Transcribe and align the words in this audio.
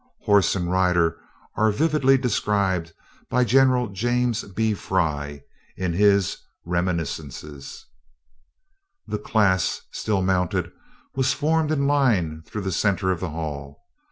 Horse 0.23 0.55
and 0.55 0.71
rider 0.71 1.19
are 1.55 1.69
vividly 1.71 2.17
described 2.17 2.91
by 3.29 3.43
General 3.43 3.87
James 3.89 4.41
B. 4.45 4.73
Fry, 4.73 5.43
in 5.77 5.93
his 5.93 6.37
Reminiscences: 6.65 7.85
"The 9.05 9.19
class, 9.19 9.81
still 9.91 10.23
mounted, 10.23 10.71
was 11.13 11.33
formed 11.33 11.69
in 11.71 11.85
line 11.85 12.41
through 12.47 12.61
the 12.61 12.71
center 12.71 13.11
of 13.11 13.19
the 13.19 13.29
hall. 13.29 13.83